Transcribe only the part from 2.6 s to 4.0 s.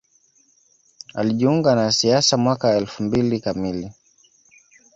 wa elfu mbili kamili